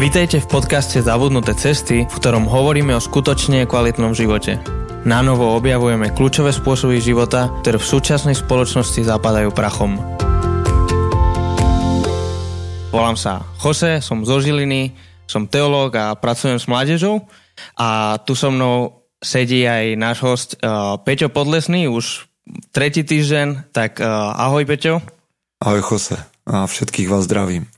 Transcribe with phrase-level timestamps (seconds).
[0.00, 4.56] Vítejte v podcaste Zabudnuté cesty, v ktorom hovoríme o skutočne kvalitnom živote.
[5.04, 10.00] Na novo objavujeme kľúčové spôsoby života, ktoré v súčasnej spoločnosti zapadajú prachom.
[12.88, 14.96] Volám sa Jose, som zo Žiliny,
[15.28, 17.28] som teológ a pracujem s mládežou
[17.76, 22.24] a tu so mnou sedí aj náš host uh, Peťo Podlesný, už
[22.72, 25.04] tretí týždeň, tak uh, ahoj Peťo.
[25.60, 26.16] Ahoj Jose
[26.48, 27.68] a všetkých vás zdravím.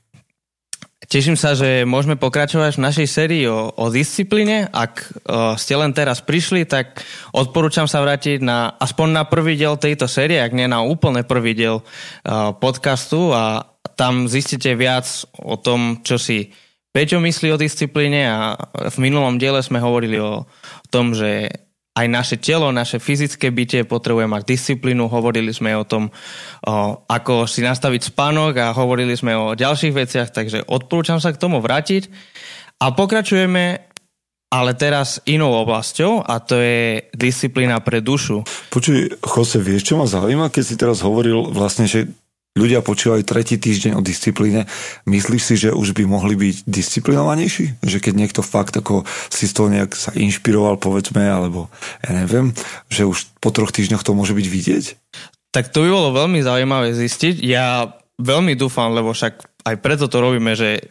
[1.12, 4.64] Teším sa, že môžeme pokračovať v našej sérii o, o disciplíne.
[4.72, 7.04] Ak o, ste len teraz prišli, tak
[7.36, 11.52] odporúčam sa vrátiť na, aspoň na prvý diel tejto série, ak nie na úplne prvý
[11.52, 13.60] diel o, podcastu a
[13.92, 15.04] tam zistíte viac
[15.36, 16.48] o tom, čo si
[16.96, 20.48] Peťo myslí o disciplíne a v minulom diele sme hovorili o
[20.88, 21.52] tom, že
[21.92, 25.12] aj naše telo, naše fyzické bytie potrebuje mať disciplínu.
[25.12, 26.12] Hovorili sme o tom, o,
[27.04, 31.60] ako si nastaviť spánok a hovorili sme o ďalších veciach, takže odporúčam sa k tomu
[31.60, 32.08] vrátiť.
[32.80, 33.92] A pokračujeme
[34.52, 38.44] ale teraz inou oblasťou a to je disciplína pre dušu.
[38.68, 42.12] Počuj, Jose, vieš, čo ma zaujíma, keď si teraz hovoril vlastne, že
[42.52, 44.68] ľudia počúvajú tretí týždeň o disciplíne,
[45.08, 47.80] myslíš si, že už by mohli byť disciplinovanejší?
[47.80, 51.72] Že keď niekto fakt ako si z toho nejak sa inšpiroval, povedzme, alebo
[52.04, 52.52] ja neviem,
[52.92, 54.84] že už po troch týždňoch to môže byť vidieť?
[55.52, 57.40] Tak to by bolo veľmi zaujímavé zistiť.
[57.44, 60.88] Ja veľmi dúfam, lebo však aj preto to robíme, že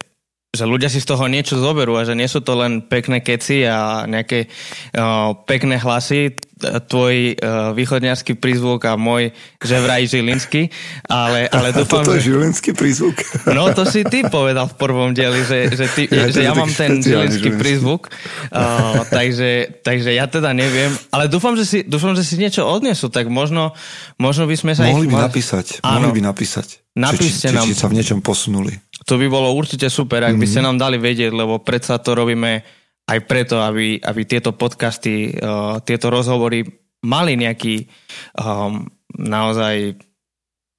[0.52, 3.63] že ľudia si z toho niečo zoberú a že nie sú to len pekné keci
[3.63, 4.52] a nejaké
[4.99, 10.69] uh, pekné hlasy, tvoj uh, východňarský prízvuk a môj že vraj žilinský,
[11.08, 12.35] ale, ale dúfam, Toto je že...
[12.35, 13.16] žilinský prízvuk?
[13.49, 16.69] No to si ty povedal v prvom dieli, že, že, ty, ja, že ja mám
[16.69, 18.11] ten žilinský prízvuk,
[18.52, 23.08] uh, takže, takže ja teda neviem, ale dúfam, že si, dúfam, že si niečo odnesú,
[23.08, 23.73] tak možno,
[24.19, 25.15] možno by sme sa mohli ich...
[25.15, 26.11] by napísať, Áno.
[26.11, 26.83] mohli by napísať.
[26.91, 27.65] Napíšte či, či, nám.
[27.71, 28.75] Či sa v niečom posunuli.
[29.09, 30.41] To by bolo určite super, ak mm-hmm.
[30.41, 30.67] by ste mhm.
[30.71, 32.61] nám dali vedieť, lebo predsa to robíme
[33.09, 36.64] aj preto, aby, aby tieto podcasty, uh, tieto rozhovory
[37.02, 37.89] mali nejaký
[38.37, 38.86] um,
[39.17, 39.98] naozaj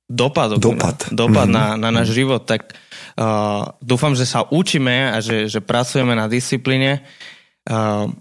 [0.07, 1.77] dopad, dopad, dopad mm-hmm.
[1.77, 2.73] na, na náš život, tak
[3.19, 7.03] uh, dúfam, že sa učíme a že, že pracujeme na disciplíne.
[7.67, 8.13] Uh,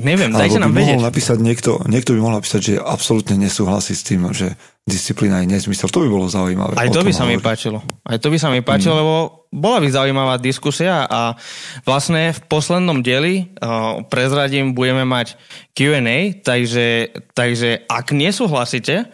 [0.00, 0.98] neviem, dajte nám vedieť.
[0.98, 4.56] Napísať niekto, niekto by mohol napísať, že absolútne nesúhlasí s tým, že
[4.88, 5.92] disciplína je nezmysel.
[5.92, 6.74] To by bolo zaujímavé.
[6.74, 7.78] Aj to by sa mi páčilo.
[8.02, 9.00] Aj to by sa mi páčilo, mm.
[9.00, 9.14] lebo
[9.50, 11.34] bola by zaujímavá diskusia a
[11.82, 15.34] vlastne v poslednom dieli uh, prezradím, budeme mať
[15.74, 19.10] Q&A, takže, takže ak nesúhlasíte,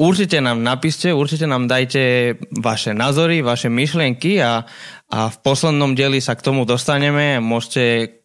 [0.00, 4.64] určite nám napíšte, určite nám dajte vaše názory, vaše myšlienky a,
[5.12, 7.40] a v poslednom dieli sa k tomu dostaneme.
[7.40, 8.15] Môžete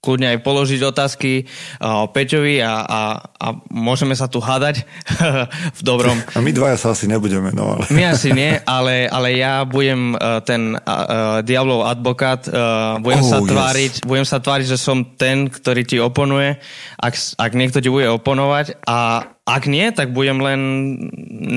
[0.00, 4.88] kľudne aj položiť otázky uh, Peťovi a, a, a môžeme sa tu hádať
[5.78, 6.16] v dobrom.
[6.32, 7.84] A my dvaja sa asi nebudeme, no ale...
[7.92, 13.28] My asi nie, ale, ale ja budem uh, ten uh, diablov advokát, uh, budem, oh,
[13.28, 14.06] sa tváriť, yes.
[14.08, 16.56] budem sa tváriť, že som ten, ktorý ti oponuje,
[16.96, 20.60] ak, ak niekto ti bude oponovať a ak nie, tak budem len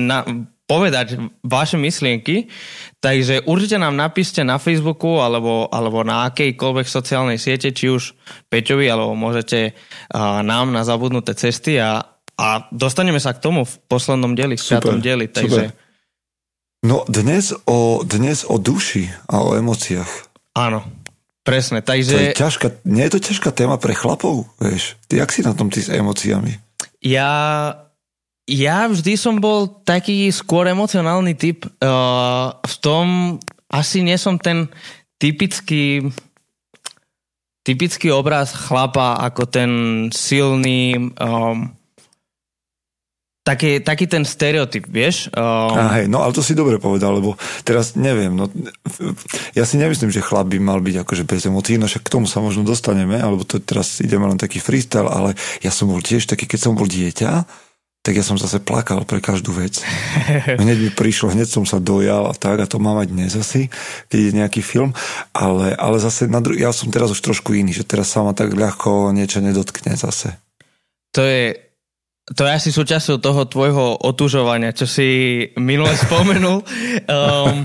[0.04, 0.26] na,
[0.64, 2.48] povedať vaše myšlienky,
[3.04, 8.16] takže určite nám napíšte na Facebooku alebo, alebo na akejkoľvek sociálnej siete, či už
[8.48, 13.74] Peťovi, alebo môžete uh, nám na zabudnuté cesty a, a dostaneme sa k tomu v
[13.92, 15.28] poslednom dieli, v piatom dieli.
[15.28, 15.62] Takže...
[15.68, 15.82] Super.
[16.84, 20.32] No dnes o, dnes o duši a o emóciách.
[20.56, 20.84] Áno,
[21.44, 21.84] presne.
[21.84, 22.12] Takže...
[22.12, 24.96] To je ťažká, nie je to ťažká téma pre chlapov, vieš?
[25.08, 26.56] Ty, jak si na tom ty s emóciami?
[27.04, 27.83] Ja
[28.44, 31.64] ja vždy som bol taký skôr emocionálny typ.
[31.80, 33.06] Uh, v tom
[33.72, 34.68] asi nie som ten
[35.16, 36.12] typický
[37.64, 39.70] typický obraz chlapa ako ten
[40.12, 41.72] silný um,
[43.40, 45.32] taký, taký ten stereotyp, vieš?
[45.32, 45.72] Um...
[45.72, 48.52] A hej, no ale to si dobre povedal, lebo teraz neviem, no,
[49.56, 52.28] ja si nemyslím, že chlap by mal byť akože bez emócií, no však k tomu
[52.28, 55.32] sa možno dostaneme, alebo to teraz ideme len taký freestyle, ale
[55.64, 57.48] ja som bol tiež taký, keď som bol dieťa,
[58.04, 59.80] tak ja som zase plakal pre každú vec.
[60.60, 63.72] Hneď mi prišlo, hneď som sa dojal a tak, a to mám aj dnes asi,
[64.12, 64.92] keď je nejaký film,
[65.32, 68.36] ale, ale zase na dru- ja som teraz už trošku iný, že teraz sa ma
[68.36, 70.36] tak ľahko niečo nedotkne zase.
[71.16, 71.56] To je,
[72.28, 76.60] to je asi súčasťou toho tvojho otužovania, čo si minule spomenul.
[77.08, 77.64] Um,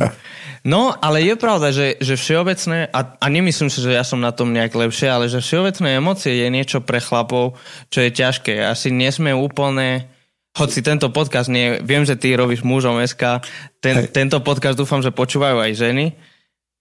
[0.63, 4.31] no, ale je pravda, že, že všeobecné, a, a nemyslím si, že ja som na
[4.31, 7.59] tom nejak lepšie, ale že všeobecné emócie je niečo pre chlapov,
[7.91, 8.63] čo je ťažké.
[8.63, 10.15] Asi nesme úplne
[10.59, 13.39] hoci tento podcast nie, viem, že ty robíš mužom SK,
[13.79, 16.05] ten, tento podcast dúfam, že počúvajú aj ženy.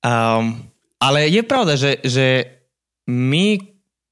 [0.02, 0.66] Um,
[0.98, 2.58] ale je pravda, že, že
[3.06, 3.62] my,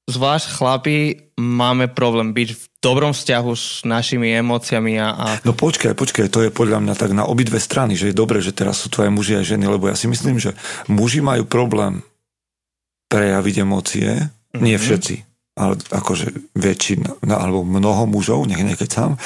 [0.07, 0.97] zvlášť chlapi,
[1.35, 5.25] máme problém byť v dobrom vzťahu s našimi emóciami a, a...
[5.43, 8.55] No počkaj, počkaj, to je podľa mňa tak na obidve strany, že je dobré, že
[8.55, 10.55] teraz sú aj muži a ženy, lebo ja si myslím, že
[10.87, 12.01] muži majú problém
[13.11, 14.63] prejaviť emócie, mm-hmm.
[14.63, 15.26] nie všetci,
[15.57, 19.17] ale akože väčšina, alebo mnoho mužov, nech nekec sám,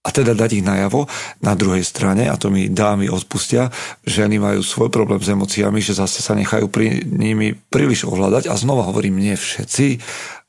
[0.00, 1.04] a teda dať ich najavo.
[1.44, 3.68] Na druhej strane, a to mi dámy odpustia,
[4.08, 8.56] ženy majú svoj problém s emóciami, že zase sa nechajú pri nimi príliš ovládať a
[8.56, 10.00] znova hovorím, nie všetci,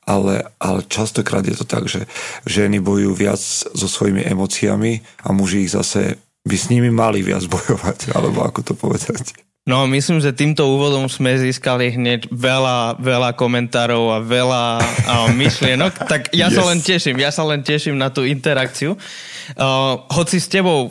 [0.08, 2.08] ale, ale častokrát je to tak, že
[2.48, 3.38] ženy bojujú viac
[3.76, 8.60] so svojimi emóciami a muži ich zase by s nimi mali viac bojovať, alebo ako
[8.66, 9.51] to povedať.
[9.62, 16.02] No, myslím, že týmto úvodom sme získali hneď veľa, veľa komentárov a veľa a myšlienok,
[16.10, 16.58] tak ja yes.
[16.58, 18.98] sa len teším, ja sa len teším na tú interakciu.
[19.54, 20.90] Uh, hoci s tebou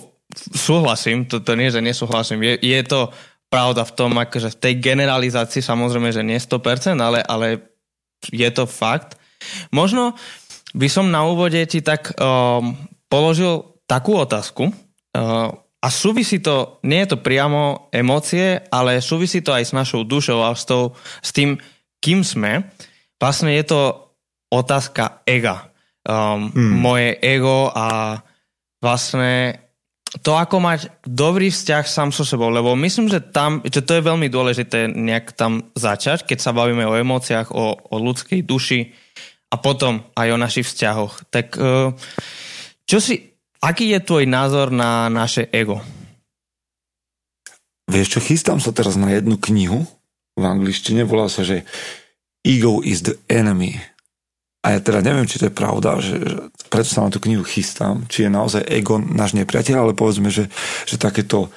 [0.55, 3.11] súhlasím, to, to nie, že nesúhlasím, je, je to
[3.51, 7.75] pravda v tom, akože v tej generalizácii samozrejme, že nie 100%, ale, ale
[8.31, 9.19] je to fakt.
[9.75, 10.15] Možno
[10.71, 12.79] by som na úvode ti tak um,
[13.11, 19.49] položil takú otázku, uh, a súvisí to, nie je to priamo emócie, ale súvisí to
[19.49, 20.93] aj s našou dušou a s, tou,
[21.25, 21.57] s tým,
[21.97, 22.69] kým sme.
[23.17, 23.81] Vlastne je to
[24.53, 25.73] otázka ega.
[26.05, 26.73] Um, mm.
[26.77, 28.17] Moje ego a
[28.77, 29.57] vlastne
[30.21, 34.05] to, ako mať dobrý vzťah sám so sebou, lebo myslím, že tam, že to je
[34.05, 38.91] veľmi dôležité nejak tam začať, keď sa bavíme o emóciách, o, o ľudskej duši
[39.49, 41.31] a potom aj o našich vzťahoch.
[41.31, 41.95] Tak uh,
[42.85, 43.30] čo si,
[43.61, 45.79] Aký je tvoj názor na naše ego?
[47.85, 49.85] Vieš čo, chystám sa teraz na jednu knihu
[50.33, 51.67] v angličtine, volá sa, že
[52.41, 53.77] Ego is the enemy.
[54.61, 56.33] A ja teda neviem, či to je pravda, že, že
[56.69, 60.49] preto sa na tú knihu chystám, či je naozaj ego náš nepriateľ, ale povedzme, že,
[60.85, 61.49] že takéto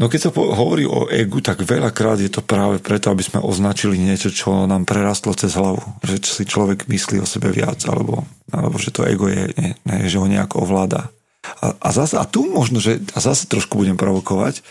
[0.00, 3.44] No keď sa po- hovorí o egu, tak veľakrát je to práve preto, aby sme
[3.44, 5.84] označili niečo, čo nám prerastlo cez hlavu.
[6.00, 10.08] Že si človek myslí o sebe viac, alebo, alebo že to ego je, nie, nie,
[10.08, 11.12] že ho nejako ovláda.
[11.60, 14.64] A, a, zase, a tu možno, že a zase trošku budem provokovať,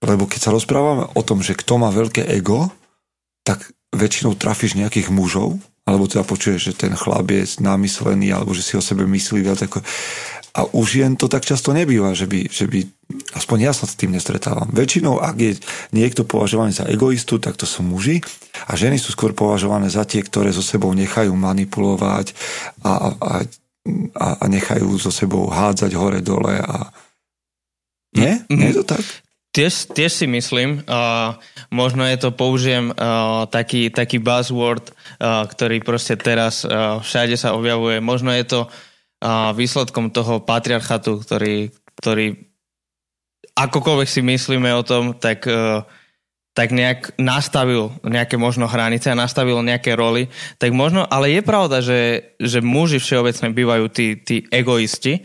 [0.00, 2.72] lebo keď sa rozprávame o tom, že kto má veľké ego,
[3.44, 8.64] tak väčšinou trafíš nejakých mužov, alebo teda počuješ, že ten chlap je námyslený, alebo že
[8.64, 9.84] si o sebe myslí viac ako...
[10.56, 12.80] A už jen to tak často nebýva, že by, že by
[13.36, 14.72] aspoň ja sa s tým nestretávam.
[14.72, 15.52] Väčšinou, ak je
[15.92, 18.24] niekto považovaný za egoistu, tak to sú muži
[18.64, 22.32] a ženy sú skôr považované za tie, ktoré so sebou nechajú manipulovať
[22.80, 23.32] a, a,
[24.16, 26.88] a, a nechajú so sebou hádzať hore-dole a
[28.16, 28.32] nie?
[28.32, 28.56] Mm-hmm.
[28.56, 29.04] Nie je to tak?
[29.52, 31.36] Tiež, tiež si myslím, uh,
[31.72, 37.56] možno je to, použijem uh, taký, taký buzzword, uh, ktorý proste teraz uh, všade sa
[37.56, 38.04] objavuje.
[38.04, 38.60] Možno je to
[39.56, 42.36] výsledkom toho patriarchatu, ktorý, ktorý
[43.56, 45.88] akokoľvek si myslíme o tom, tak, uh,
[46.52, 50.28] tak nejak nastavil nejaké možno hranice a nastavil nejaké roly,
[50.60, 55.24] tak možno, ale je pravda, že, že muži všeobecne bývajú tí, tí egoisti.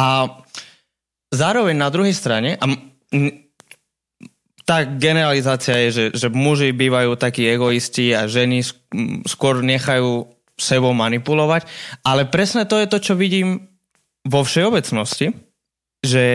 [0.00, 0.40] A
[1.28, 2.64] zároveň na druhej strane a
[4.64, 8.62] tá generalizácia je, že, že muži bývajú takí egoisti a ženy
[9.26, 11.64] skôr nechajú sebou manipulovať,
[12.04, 13.66] ale presne to je to, čo vidím
[14.28, 15.32] vo všeobecnosti,
[16.04, 16.28] že,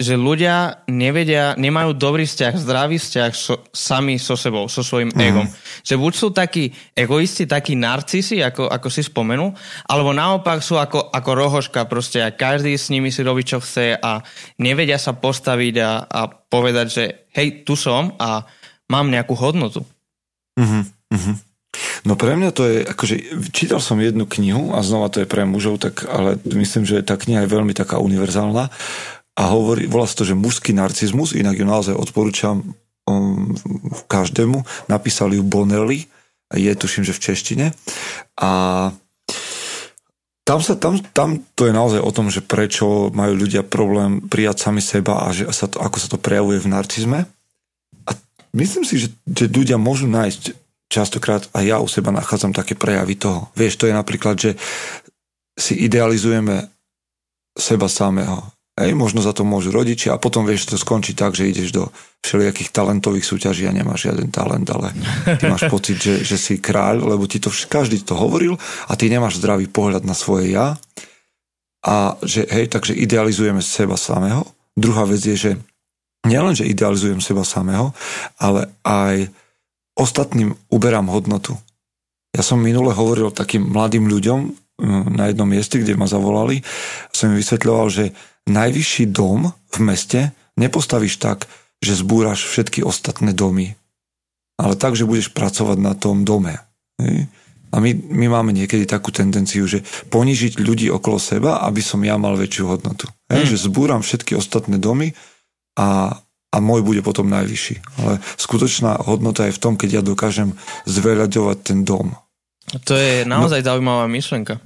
[0.00, 5.20] že ľudia nevedia, nemajú dobrý vzťah, zdravý vzťah so, sami so sebou, so svojím mm.
[5.20, 5.46] egom.
[5.84, 9.52] Že buď sú takí egoisti, takí narcisi, ako, ako si spomenul,
[9.84, 14.00] alebo naopak sú ako, ako rohoška proste a každý s nimi si robí, čo chce
[14.00, 14.24] a
[14.60, 17.04] nevedia sa postaviť a, a povedať, že
[17.36, 18.48] hej, tu som a
[18.88, 19.84] mám nejakú hodnotu.
[20.56, 20.82] Mm-hmm.
[21.14, 21.47] Mm-hmm.
[22.06, 23.14] No pre mňa to je, akože
[23.50, 27.18] čítal som jednu knihu a znova to je pre mužov, tak, ale myslím, že tá
[27.18, 28.70] kniha je veľmi taká univerzálna
[29.38, 32.74] a hovorí, volá sa to, že mužský narcizmus, inak ju naozaj odporúčam
[33.06, 33.54] um,
[34.10, 34.66] každému.
[34.90, 36.10] Napísali ju Bonelli,
[36.50, 37.66] je tuším, že v češtine.
[38.42, 38.50] A
[40.42, 44.66] tam, sa, tam, tam to je naozaj o tom, že prečo majú ľudia problém prijať
[44.66, 47.18] sami seba a že sa to, ako sa to prejavuje v narcizme.
[48.08, 48.10] A
[48.56, 53.14] myslím si, že, že ľudia môžu nájsť častokrát aj ja u seba nachádzam také prejavy
[53.20, 53.52] toho.
[53.54, 54.50] Vieš, to je napríklad, že
[55.54, 56.72] si idealizujeme
[57.52, 58.40] seba samého.
[58.78, 61.90] Ej, možno za to môžu rodičia a potom vieš, to skončí tak, že ideš do
[62.22, 64.94] všelijakých talentových súťaží a nemáš žiaden talent, ale
[65.26, 68.54] ty máš pocit, že, že si kráľ, lebo ti to každý to hovoril
[68.86, 70.78] a ty nemáš zdravý pohľad na svoje ja
[71.82, 74.46] a že hej, takže idealizujeme seba samého.
[74.78, 75.50] Druhá vec je, že
[76.22, 77.90] nielen, že idealizujem seba samého,
[78.38, 79.26] ale aj
[79.98, 81.58] ostatným uberám hodnotu.
[82.30, 84.40] Ja som minule hovoril takým mladým ľuďom
[84.78, 86.62] mm, na jednom mieste, kde ma zavolali.
[87.10, 88.04] Som im vysvetľoval, že
[88.46, 91.50] najvyšší dom v meste nepostavíš tak,
[91.82, 93.74] že zbúraš všetky ostatné domy.
[94.58, 96.58] Ale tak, že budeš pracovať na tom dome.
[97.68, 102.18] A my, my máme niekedy takú tendenciu, že ponižiť ľudí okolo seba, aby som ja
[102.18, 103.06] mal väčšiu hodnotu.
[103.30, 103.44] Mm.
[103.44, 105.14] Že zbúram všetky ostatné domy
[105.78, 108.00] a a môj bude potom najvyšší.
[108.00, 110.56] Ale skutočná hodnota je v tom, keď ja dokážem
[110.88, 112.16] zveľaďovať ten dom.
[112.84, 114.60] To je naozaj no, zaujímavá myšlenka.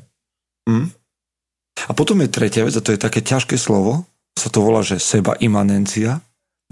[0.67, 0.91] Mm.
[1.89, 4.07] A potom je tretia vec, a to je také ťažké slovo,
[4.39, 6.23] sa to volá, že seba imanencia.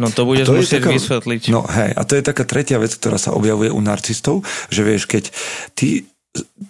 [0.00, 1.43] No to budeš to musieť taká, vysvetliť.
[1.52, 5.05] No hej, a to je taká tretia vec, ktorá sa objavuje u narcistov, že vieš,
[5.05, 5.29] keď
[5.76, 6.09] ty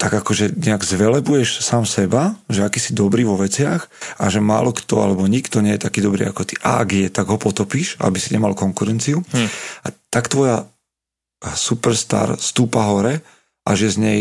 [0.01, 4.73] tak akože nejak zvelebuješ sám seba, že aký si dobrý vo veciach a že málo
[4.73, 6.55] kto alebo nikto nie je taký dobrý ako ty.
[6.65, 9.21] A ak je, tak ho potopíš, aby si nemal konkurenciu.
[9.21, 9.49] Hm.
[9.85, 10.65] A tak tvoja
[11.45, 13.21] superstar stúpa hore
[13.69, 14.21] a že z nej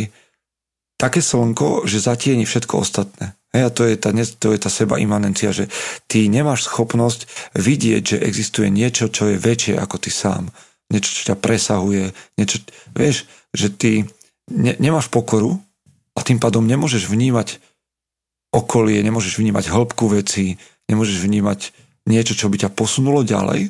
[1.00, 3.40] také slnko, že zatieni všetko ostatné.
[3.56, 5.72] Hej, a to je, tá, to je tá seba imanencia, že
[6.06, 10.52] ty nemáš schopnosť vidieť, že existuje niečo, čo je väčšie ako ty sám.
[10.92, 12.14] Niečo, čo ťa presahuje.
[12.38, 12.62] Niečo,
[12.94, 14.06] vieš, že ty
[14.50, 15.58] ne, nemáš pokoru
[16.18, 17.62] a tým pádom nemôžeš vnímať
[18.50, 20.58] okolie, nemôžeš vnímať hĺbku veci,
[20.90, 21.60] nemôžeš vnímať
[22.10, 23.70] niečo, čo by ťa posunulo ďalej,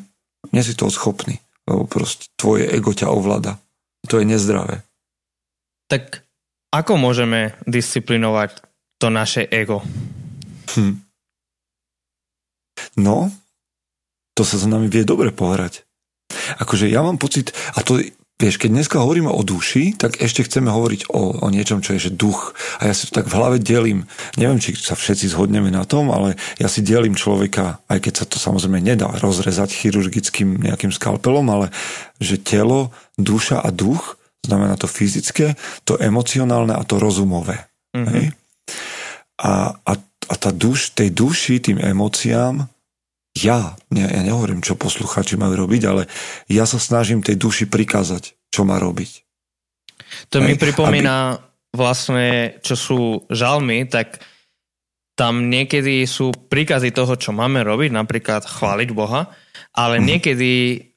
[0.55, 3.59] nie si toho schopný, lebo proste tvoje ego ťa ovláda.
[4.07, 4.87] To je nezdravé.
[5.91, 6.23] Tak
[6.71, 8.63] ako môžeme disciplinovať
[9.01, 9.83] to naše ego?
[10.77, 11.03] Hm.
[12.95, 13.27] No,
[14.37, 15.83] to sa za nami vie dobre pohrať.
[16.63, 17.99] Akože ja mám pocit, a to
[18.39, 22.07] Vieš, keď dneska hovoríme o duši, tak ešte chceme hovoriť o, o niečom, čo je
[22.07, 22.55] že duch.
[22.79, 24.07] A ja si to tak v hlave delím.
[24.39, 28.25] Neviem, či sa všetci zhodneme na tom, ale ja si delím človeka, aj keď sa
[28.31, 31.67] to samozrejme nedá rozrezať chirurgickým nejakým skalpelom, ale
[32.23, 34.15] že telo, duša a duch,
[34.47, 37.67] znamená to fyzické, to emocionálne a to rozumové.
[37.91, 38.07] Mm-hmm.
[38.07, 38.25] Hej?
[39.43, 39.93] A, a,
[40.31, 42.71] a tá duš, tej duši, tým emóciám
[43.37, 46.09] ja, ne, ja nehovorím, čo posluchači majú robiť, ale
[46.49, 49.11] ja sa snažím tej duši prikázať, čo má robiť.
[50.33, 51.41] To Hej, mi pripomína aby...
[51.77, 52.27] vlastne,
[52.65, 54.17] čo sú žalmy, tak
[55.13, 59.27] tam niekedy sú príkazy toho, čo máme robiť, napríklad chváliť Boha,
[59.75, 60.05] ale hmm.
[60.07, 60.51] niekedy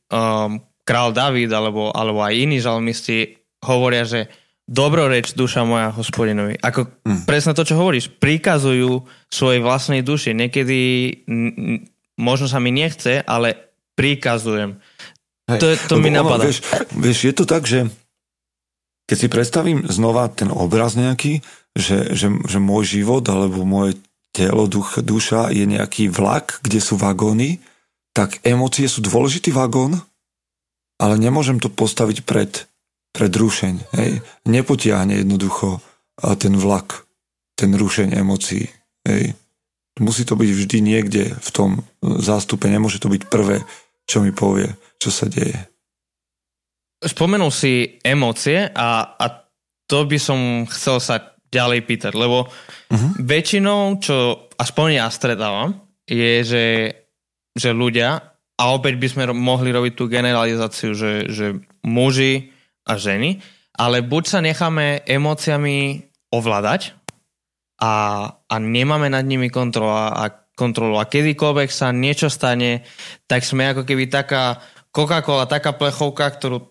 [0.08, 3.34] um, král David alebo, alebo aj iní žalmisti
[3.66, 4.30] hovoria, že
[4.62, 6.54] dobroreč duša moja hospodinovi.
[6.62, 7.26] Ako hmm.
[7.26, 10.38] presne to, čo hovoríš, prikazujú svojej vlastnej duši.
[10.38, 10.80] Niekedy
[12.19, 14.81] možno sa mi nechce, ale prikazujem.
[15.49, 16.49] Hej, to, to mi napadá.
[16.49, 16.64] Vieš,
[16.97, 17.90] vieš, je to tak, že
[19.07, 21.42] keď si predstavím znova ten obraz nejaký,
[21.76, 23.99] že, že, že môj život alebo moje
[24.33, 27.61] telo, duch, duša je nejaký vlak, kde sú vagóny,
[28.16, 30.00] tak emócie sú dôležitý vagón,
[31.00, 32.69] ale nemôžem to postaviť pred,
[33.12, 33.75] pred rušeň.
[33.97, 34.11] Hej.
[34.49, 35.81] Nepotiahne jednoducho
[36.38, 37.04] ten vlak,
[37.57, 38.69] ten rušeň emócií.
[39.04, 39.37] Hej.
[40.00, 43.61] Musí to byť vždy niekde v tom zástupe, nemôže to byť prvé,
[44.08, 45.68] čo mi povie, čo sa deje.
[47.02, 49.26] Spomenul si emócie a, a
[49.90, 53.11] to by som chcel sa ďalej pýtať, lebo uh-huh.
[53.20, 55.76] väčšinou, čo aspoň ja stretávam,
[56.08, 56.66] je, že,
[57.52, 62.54] že ľudia, a opäť by sme mohli robiť tú generalizáciu, že, že muži
[62.87, 63.42] a ženy,
[63.75, 66.94] ale buď sa necháme emóciami ovládať,
[67.80, 67.92] a,
[68.28, 71.00] a nemáme nad nimi kontrolu a, kontrolu.
[71.00, 72.84] A kedykoľvek sa niečo stane,
[73.24, 74.60] tak sme ako keby taká
[74.92, 76.68] Coca-Cola, taká plechovka, ktorú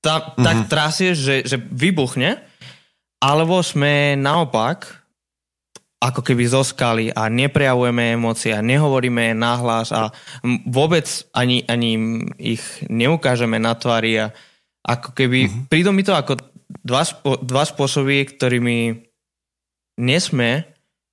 [0.00, 0.44] ta, mm-hmm.
[0.44, 0.68] tak mhm.
[0.68, 2.40] trasieš, že, že vybuchne,
[3.20, 5.04] alebo sme naopak
[6.04, 10.12] ako keby zoskali a neprejavujeme emócie a nehovoríme nahlas a
[10.68, 12.60] vôbec ani, ani ich
[12.92, 14.28] neukážeme na tvári a
[14.84, 15.64] ako keby, mm-hmm.
[15.72, 16.36] prídu mi to ako
[16.84, 17.08] dva,
[17.40, 19.00] dva spôsoby, ktorými
[20.00, 20.66] nesme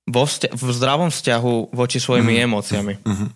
[0.08, 2.42] vo vzťa- v zdravom vzťahu voči svojimi mm.
[2.46, 2.94] emóciami.
[3.02, 3.30] Mm-hmm.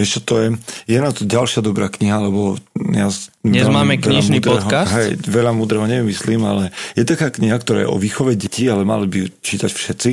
[0.00, 0.48] Vieš čo, to je,
[0.88, 2.56] je na to ďalšia dobrá kniha, lebo
[2.94, 3.10] ja...
[3.42, 4.94] Dnes veľa, máme knižný múdreho, podcast.
[4.94, 9.10] Hej, veľa múdreho nevymyslím, ale je taká kniha, ktorá je o výchove detí, ale mali
[9.10, 10.10] by čítať všetci,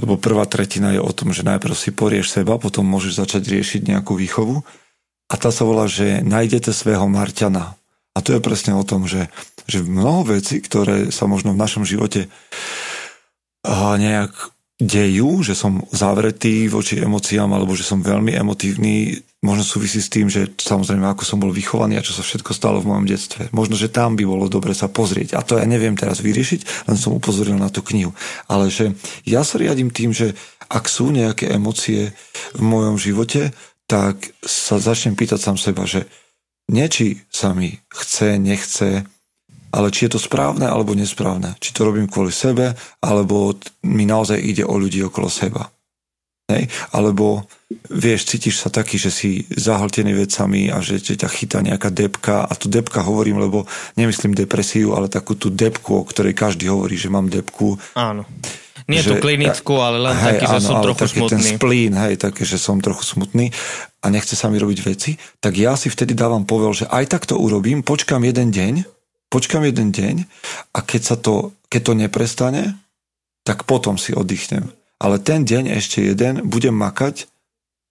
[0.00, 3.90] lebo prvá tretina je o tom, že najprv si porieš seba, potom môžeš začať riešiť
[3.90, 4.62] nejakú výchovu.
[5.28, 7.74] A tá sa volá, že nájdete svého Marťana.
[8.14, 9.26] A to je presne o tom, že,
[9.66, 12.30] že mnoho vecí, ktoré sa možno v našom živote
[13.96, 20.10] nejak dejú, že som zavretý voči emóciám alebo že som veľmi emotívny, možno súvisí s
[20.10, 23.52] tým, že samozrejme ako som bol vychovaný a čo sa všetko stalo v mojom detstve.
[23.54, 25.38] Možno, že tam by bolo dobre sa pozrieť.
[25.38, 28.16] A to ja neviem teraz vyriešiť, len som upozoril na tú knihu.
[28.50, 28.96] Ale že
[29.28, 30.34] ja sa riadím tým, že
[30.66, 32.16] ak sú nejaké emócie
[32.56, 33.54] v mojom živote,
[33.84, 36.08] tak sa začnem pýtať sám seba, že
[36.72, 39.04] niečí sa mi chce, nechce,
[39.74, 41.58] ale či je to správne alebo nesprávne.
[41.58, 45.66] Či to robím kvôli sebe, alebo mi naozaj ide o ľudí okolo seba.
[46.46, 46.70] Hej?
[46.92, 47.48] Alebo
[47.88, 52.44] vieš, cítiš sa taký, že si zahltený vecami a že, že ťa chytá nejaká depka
[52.44, 53.66] a tu depka hovorím, lebo
[53.98, 57.80] nemyslím depresiu, ale takú tú depku, o ktorej každý hovorí, že mám depku.
[57.96, 58.28] Áno.
[58.84, 61.32] Nie že, tú klinickú, ale len hej, taký, áno, že som trochu taký smutný.
[61.32, 63.48] ten splín, hej, také, že som trochu smutný
[64.04, 67.24] a nechce sa mi robiť veci, tak ja si vtedy dávam povel, že aj tak
[67.24, 68.84] to urobím, počkam jeden deň,
[69.34, 70.30] počkam jeden deň
[70.70, 72.62] a keď sa to, keď to neprestane,
[73.42, 74.70] tak potom si oddychnem.
[75.02, 77.26] Ale ten deň ešte jeden budem makať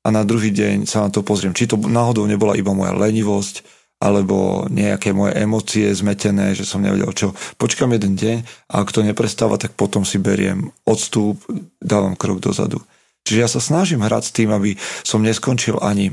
[0.07, 1.51] a na druhý deň sa na to pozriem.
[1.51, 7.11] Či to náhodou nebola iba moja lenivosť, alebo nejaké moje emócie zmetené, že som nevedel
[7.15, 7.31] čo.
[7.55, 8.37] Počkam jeden deň
[8.71, 11.39] a ak to neprestáva, tak potom si beriem odstup,
[11.79, 12.83] dávam krok dozadu.
[13.23, 14.75] Čiže ja sa snažím hrať s tým, aby
[15.07, 16.11] som neskončil ani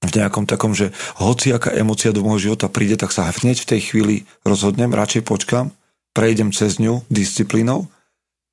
[0.00, 3.70] v nejakom takom, že hoci aká emocia do môjho života príde, tak sa hneď v
[3.76, 4.16] tej chvíli
[4.48, 5.76] rozhodnem, radšej počkam,
[6.16, 7.88] prejdem cez ňu disciplínou.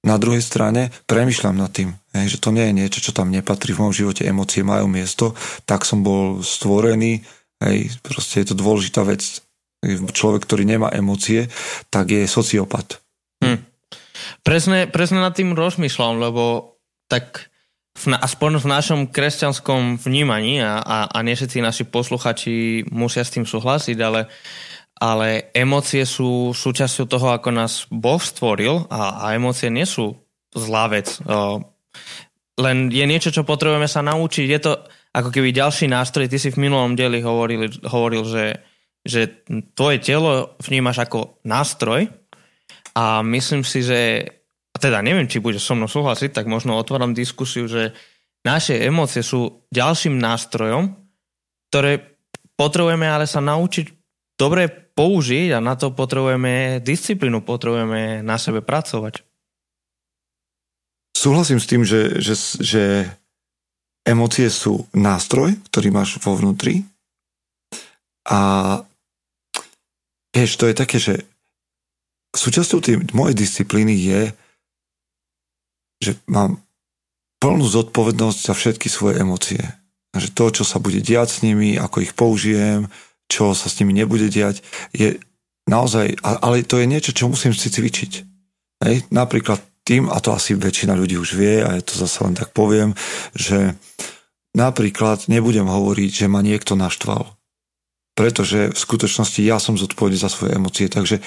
[0.04, 3.82] Na druhej strane premyšľam nad tým, že to nie je niečo, čo tam nepatrí v
[3.88, 5.34] mojom živote, emócie majú miesto,
[5.66, 7.24] tak som bol stvorený,
[7.58, 9.42] Hej, proste je to dôležitá vec.
[9.88, 11.50] Človek, ktorý nemá emócie,
[11.94, 13.02] tak je sociopat.
[13.42, 13.62] Hm.
[14.42, 16.76] Presne, presne nad tým rozmýšľam, lebo
[17.10, 17.50] tak
[17.98, 23.34] v, aspoň v našom kresťanskom vnímaní a, a, a nie všetci naši posluchači musia s
[23.34, 24.30] tým súhlasiť, ale,
[25.02, 30.14] ale emócie sú súčasťou toho, ako nás Boh stvoril a, a emócie nie sú
[30.54, 31.18] zlá vec.
[32.58, 34.46] Len je niečo, čo potrebujeme sa naučiť.
[34.46, 34.74] Je to,
[35.14, 38.62] ako keby ďalší nástroj, ty si v minulom dieli hovoril, hovoril že,
[39.02, 39.42] že
[39.74, 42.10] tvoje telo vnímaš ako nástroj
[42.98, 44.02] a myslím si, že
[44.78, 47.98] a teda neviem, či bude so mnou súhlasiť, tak možno otváram diskusiu, že
[48.46, 50.94] naše emócie sú ďalším nástrojom,
[51.74, 52.22] ktoré
[52.54, 53.90] potrebujeme ale sa naučiť
[54.38, 59.26] dobre použiť a na to potrebujeme disciplínu, potrebujeme na sebe pracovať.
[61.18, 62.84] Súhlasím s tým, že, že, že
[64.06, 66.86] emócie sú nástroj, ktorý máš vo vnútri
[68.30, 68.40] a
[70.30, 71.26] vieš, to je také, že
[72.38, 74.22] súčasťou tej mojej disciplíny je,
[76.02, 76.62] že mám
[77.42, 79.62] plnú zodpovednosť za všetky svoje emócie.
[80.18, 82.90] Že to, čo sa bude diať s nimi, ako ich použijem,
[83.30, 85.20] čo sa s nimi nebude diať, je
[85.70, 88.12] naozaj, ale to je niečo, čo musím si cvičiť.
[88.88, 88.96] Hej?
[89.12, 92.52] Napríklad tým, a to asi väčšina ľudí už vie, a ja to zase len tak
[92.52, 92.92] poviem,
[93.36, 93.76] že
[94.52, 97.38] napríklad nebudem hovoriť, že ma niekto naštval.
[98.18, 101.22] Pretože v skutočnosti ja som zodpovedný za svoje emócie, takže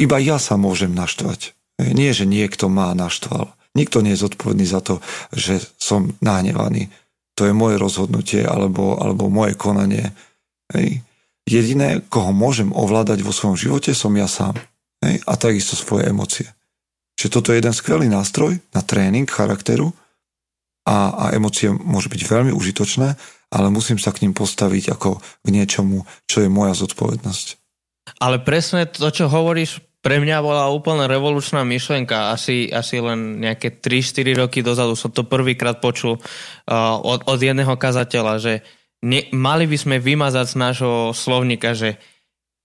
[0.00, 1.54] iba ja sa môžem naštvať.
[1.80, 3.54] Nie, že niekto ma naštval.
[3.78, 4.98] Nikto nie je zodpovedný za to,
[5.30, 6.90] že som nahnevaný.
[7.38, 10.10] To je moje rozhodnutie alebo, alebo moje konanie.
[10.74, 11.06] Hej.
[11.46, 14.58] Jediné, koho môžem ovládať vo svojom živote, som ja sám.
[15.00, 15.22] Hej.
[15.24, 16.50] A takisto svoje emócie.
[17.14, 19.92] Čiže toto je jeden skvelý nástroj na tréning charakteru
[20.88, 23.08] a, a emócie môžu byť veľmi užitočné,
[23.52, 27.46] ale musím sa k ním postaviť ako k niečomu, čo je moja zodpovednosť.
[28.18, 32.32] Ale presne to, čo hovoríš, pre mňa bola úplne revolučná myšlienka.
[32.32, 37.76] Asi, asi len nejaké 3-4 roky dozadu som to prvýkrát počul uh, od, od jedného
[37.76, 38.54] kazateľa, že
[39.04, 42.00] ne, mali by sme vymazať z nášho slovníka, že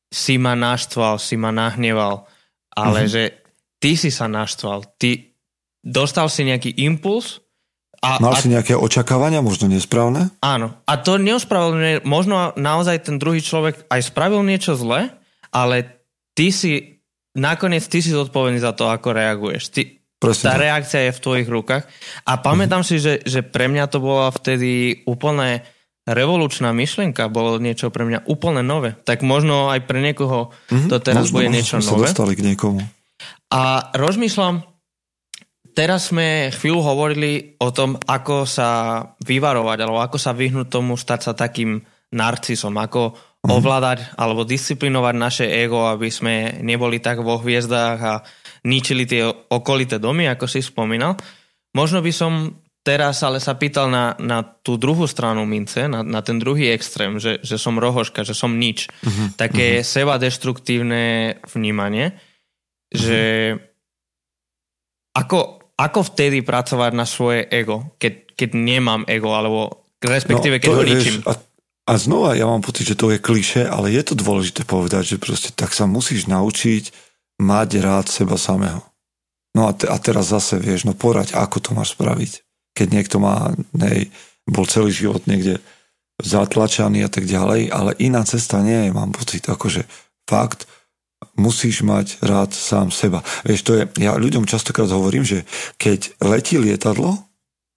[0.07, 2.23] si ma naštval, si ma nahneval,
[2.71, 3.11] ale mm-hmm.
[3.11, 3.23] že
[3.83, 5.35] ty si sa naštval, ty
[5.83, 7.43] dostal si nejaký impuls
[8.05, 10.29] a, Mal a, si nejaké očakávania, možno nesprávne?
[10.45, 10.77] Áno.
[10.85, 15.09] A to neospravedlňuje, možno naozaj ten druhý človek aj spravil niečo zle,
[15.49, 16.05] ale
[16.37, 16.94] ty si,
[17.35, 19.63] nakoniec ty si zodpovedný za to, ako reaguješ.
[19.69, 19.81] Ty,
[20.19, 21.83] tá reakcia je v tvojich rukách.
[22.25, 22.97] A pamätám uh-huh.
[22.97, 25.61] si, že, že pre mňa to bola vtedy úplne
[26.05, 28.93] revolučná myšlienka, bolo niečo pre mňa úplne nové.
[29.05, 30.89] Tak možno aj pre niekoho uh-huh.
[30.89, 32.07] to teraz možno, bude niečo možno nové.
[32.09, 32.81] Dostali k niekomu.
[33.51, 34.65] A rozmýšľam,
[35.75, 41.19] teraz sme chvíľu hovorili o tom, ako sa vyvarovať, alebo ako sa vyhnúť tomu stať
[41.29, 41.83] sa takým
[42.15, 43.34] narcisom, ako mm-hmm.
[43.45, 48.23] Ovládať alebo disciplinovať naše ego, aby sme neboli tak vo hviezdách a
[48.65, 51.15] ničili tie okolité domy, ako si spomínal.
[51.77, 52.33] Možno by som
[52.85, 57.17] teraz ale sa pýtal na, na tú druhú stranu mince, na, na ten druhý extrém,
[57.17, 58.89] že, že som rohoška, že som nič.
[58.89, 59.27] Mm-hmm.
[59.37, 59.89] Také mm-hmm.
[59.89, 61.03] seba deštruktívne
[61.49, 62.13] vnímanie
[62.95, 63.21] že
[65.15, 70.77] ako, ako vtedy pracovať na svoje ego, keď, keď nemám ego, alebo respektíve keď no,
[70.79, 71.17] ho ničím.
[71.27, 71.31] A,
[71.85, 75.21] a znova ja mám pocit, že to je kliše, ale je to dôležité povedať, že
[75.21, 76.89] proste tak sa musíš naučiť
[77.37, 78.81] mať rád seba samého.
[79.53, 82.43] No a, te, a teraz zase vieš, no porať, ako to máš spraviť.
[82.75, 84.11] Keď niekto má, nej,
[84.43, 85.63] bol celý život niekde
[86.19, 89.87] zatlačaný a tak ďalej, ale iná cesta nie je, mám pocit, akože
[90.27, 90.67] fakt,
[91.35, 93.23] musíš mať rád sám seba.
[93.43, 95.43] Vieš, to je, ja ľuďom častokrát hovorím, že
[95.75, 97.24] keď letí lietadlo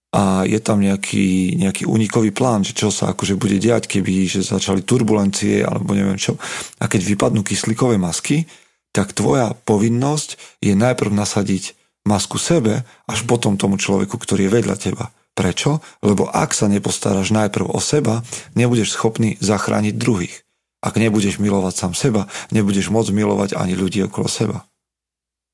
[0.09, 4.40] a je tam nejaký, nejaký unikový plán, že čo sa akože bude diať, keby že
[4.40, 6.40] začali turbulencie alebo neviem čo,
[6.81, 8.49] a keď vypadnú kyslíkové masky,
[8.97, 11.77] tak tvoja povinnosť je najprv nasadiť
[12.09, 15.12] masku sebe, až potom tomu človeku, ktorý je vedľa teba.
[15.37, 15.85] Prečo?
[16.01, 18.25] Lebo ak sa nepostaráš najprv o seba,
[18.57, 20.35] nebudeš schopný zachrániť druhých.
[20.81, 24.64] Ak nebudeš milovať sám seba, nebudeš môcť milovať ani ľudí okolo seba.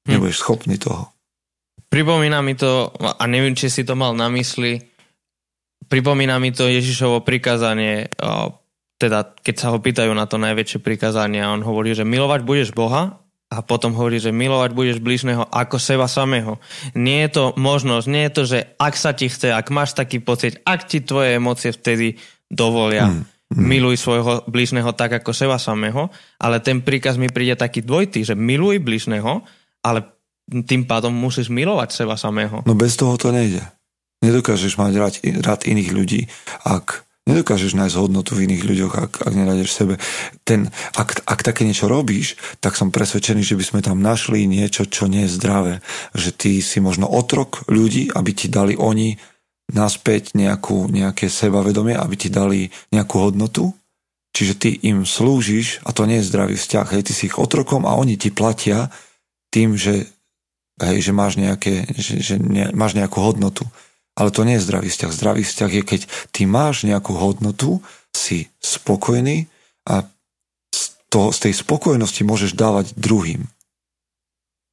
[0.07, 0.17] Hm.
[0.17, 1.14] Nebudeš schopný toho.
[1.95, 4.83] Pripomína mi to, a neviem, či si to mal na mysli,
[5.87, 8.11] pripomína mi to Ježišovo prikázanie,
[8.99, 12.75] teda keď sa ho pýtajú na to najväčšie prikázanie a on hovorí, že milovať budeš
[12.75, 16.59] Boha a potom hovorí, že milovať budeš blížneho ako seba samého.
[16.99, 20.19] Nie je to možnosť, nie je to, že ak sa ti chce, ak máš taký
[20.19, 22.19] pocit, ak ti tvoje emócie vtedy
[22.51, 23.71] dovolia, mm Mm.
[23.71, 28.35] Miluj svojho bližného tak ako seba samého, ale ten príkaz mi príde taký dvojitý, že
[28.35, 29.47] miluj bližného,
[29.85, 30.14] ale
[30.49, 32.61] tým pádom musíš milovať seba samého.
[32.69, 33.65] No bez toho to nejde.
[34.25, 36.21] Nedokážeš mať rád, rád iných ľudí,
[36.65, 39.95] ak nedokážeš nájsť hodnotu v iných ľuďoch, ak, ak nenájdeš sebe.
[40.45, 44.85] Ten, ak, ak také niečo robíš, tak som presvedčený, že by sme tam našli niečo,
[44.85, 45.75] čo nie je zdravé.
[46.13, 49.17] Že ty si možno otrok ľudí, aby ti dali oni
[49.73, 53.73] naspäť nejakú, nejaké sebavedomie, aby ti dali nejakú hodnotu.
[54.35, 56.87] Čiže ty im slúžiš a to nie je zdravý vzťah.
[56.93, 58.93] Hej, ty si ich otrokom a oni ti platia
[59.49, 60.11] tým, že,
[60.83, 63.67] hej, že, máš, nejaké, že, že ne, máš nejakú hodnotu.
[64.15, 65.11] Ale to nie je zdravý vzťah.
[65.11, 67.83] Zdravý vzťah je, keď ty máš nejakú hodnotu,
[68.15, 69.51] si spokojný
[69.91, 70.07] a
[70.71, 73.51] z, toho, z tej spokojnosti môžeš dávať druhým.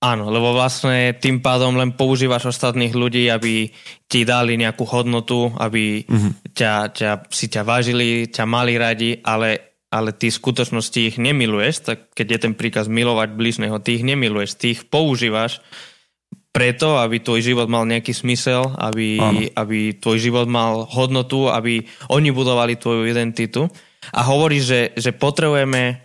[0.02, 3.70] Áno, lebo vlastne tým pádom len používaš ostatných ľudí, aby
[4.10, 6.58] ti dali nejakú hodnotu, aby mm-hmm.
[6.58, 11.76] ťa, ťa, si ťa vážili, ťa mali radi, ale, ale ty v skutočnosti ich nemiluješ,
[11.86, 15.62] tak keď je ten príkaz milovať bližného, ty ich nemiluješ, ty ich používaš
[16.52, 19.16] preto, aby tvoj život mal nejaký smysel, aby,
[19.56, 23.72] aby tvoj život mal hodnotu, aby oni budovali tvoju identitu.
[24.12, 26.04] A hovoríš, že, že potrebujeme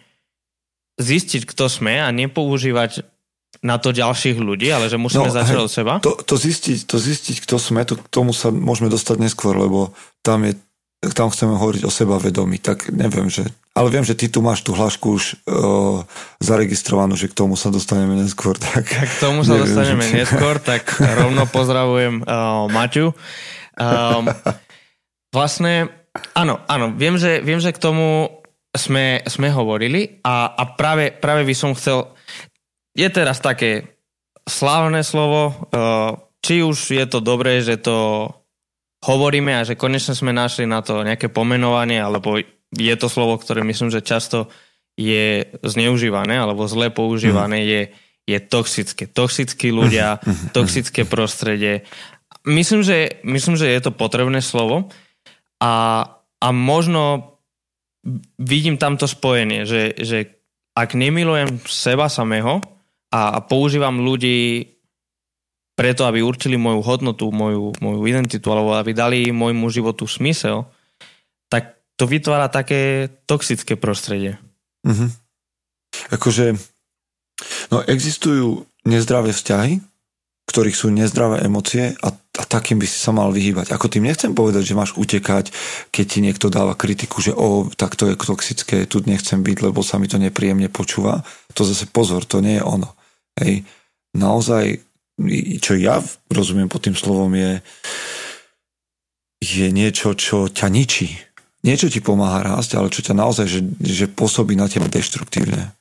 [0.97, 3.05] zistiť, kto sme a nepoužívať
[3.65, 5.95] na to ďalších ľudí, ale že musíme no, začať od seba?
[6.05, 9.97] To, to, zistiť, to zistiť, kto sme, to, k tomu sa môžeme dostať neskôr, lebo
[10.23, 10.55] tam, je,
[11.13, 13.45] tam chceme hovoriť o seba vedomí, tak neviem, že...
[13.77, 16.01] Ale viem, že ty tu máš tú hlášku už uh,
[16.41, 18.57] zaregistrovanú, že k tomu sa dostaneme neskôr.
[18.57, 20.15] Tak, tak k tomu sa neviem, dostaneme že...
[20.25, 23.13] neskôr, tak rovno pozdravujem uh, Maťu.
[23.77, 24.25] Um,
[25.37, 25.93] vlastne,
[26.33, 28.41] áno, áno, viem, že, viem, že k tomu
[28.73, 32.17] sme, sme hovorili a, a práve, práve by som chcel
[32.97, 34.01] je teraz také
[34.49, 38.31] slávne slovo, eh, či už je to dobré, že to
[39.05, 42.41] hovoríme a že konečne sme našli na to nejaké pomenovanie, alebo
[42.73, 44.49] je to slovo, ktoré myslím, že často
[44.97, 47.67] je zneužívané alebo zle používané, mm.
[47.69, 47.83] je,
[48.27, 49.05] je toxické.
[49.09, 50.57] Toxickí ľudia, mm.
[50.57, 51.85] toxické prostredie.
[52.47, 54.89] Myslím že, myslím, že je to potrebné slovo
[55.61, 55.75] a,
[56.41, 57.37] a možno
[58.39, 60.39] vidím tamto spojenie, že, že
[60.79, 62.63] ak nemilujem seba samého,
[63.17, 64.76] a používam ľudí
[65.77, 70.65] preto, aby určili moju hodnotu, moju, moju identitu, alebo aby dali môjmu životu smysel,
[71.53, 74.41] tak to vytvára také toxické prostredie.
[74.89, 75.11] Mm-hmm.
[76.17, 76.57] Akože,
[77.69, 79.85] no existujú nezdravé vzťahy,
[80.47, 83.75] ktorých sú nezdravé emócie a, a takým by si sa mal vyhýbať.
[83.75, 85.51] Ako tým nechcem povedať, že máš utekať,
[85.91, 89.83] keď ti niekto dáva kritiku, že o, tak to je toxické, tu nechcem byť, lebo
[89.83, 91.27] sa mi to nepríjemne počúva.
[91.59, 92.95] To zase pozor, to nie je ono.
[93.43, 93.67] Hej.
[94.15, 94.86] Naozaj,
[95.61, 97.65] čo ja rozumiem pod tým slovom je,
[99.41, 101.17] je niečo, čo ťa ničí.
[101.65, 105.75] Niečo ti pomáha rásť, ale čo ťa naozaj, že, že pôsobí na teba deštruktívne.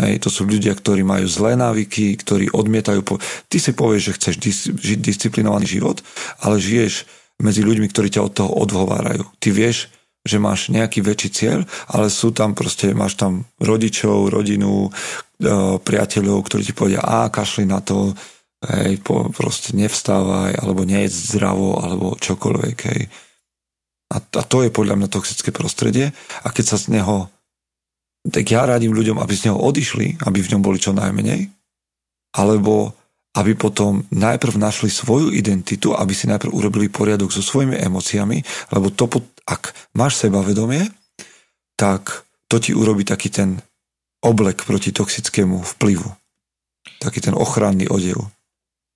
[0.00, 3.00] Hej, to sú ľudia, ktorí majú zlé návyky, ktorí odmietajú...
[3.04, 3.20] Po...
[3.20, 6.00] Ty si povieš, že chceš dis- žiť disciplinovaný život,
[6.40, 7.04] ale žiješ
[7.40, 9.28] medzi ľuďmi, ktorí ťa od toho odhovárajú.
[9.40, 9.92] Ty vieš,
[10.24, 14.90] že máš nejaký väčší cieľ, ale sú tam proste, máš tam rodičov, rodinu, e,
[15.80, 18.12] priateľov, ktorí ti povedia, a kašli na to,
[18.64, 23.08] hej, po, proste nevstávaj, alebo nejedz zdravo, alebo čokoľvek, hej.
[24.10, 26.10] A, a to je podľa mňa toxické prostredie.
[26.42, 27.30] A keď sa z neho
[28.28, 31.48] tak ja radím ľuďom, aby z neho odišli, aby v ňom boli čo najmenej,
[32.36, 32.92] alebo
[33.32, 38.42] aby potom najprv našli svoju identitu, aby si najprv urobili poriadok so svojimi emóciami,
[38.74, 39.08] lebo to,
[39.48, 40.84] ak máš sebavedomie,
[41.78, 43.62] tak to ti urobí taký ten
[44.20, 46.10] oblek proti toxickému vplyvu.
[47.00, 48.20] Taký ten ochranný odev.